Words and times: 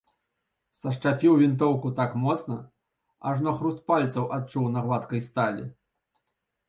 Сашчапіў 0.77 1.33
вінтоўку 1.41 1.91
так 1.99 2.15
моцна, 2.23 2.57
ажно 3.33 3.55
хруст 3.59 3.79
пальцаў 3.93 4.23
адчуў 4.39 4.65
на 4.77 4.87
гладкай 4.87 5.21
сталі. 5.31 5.63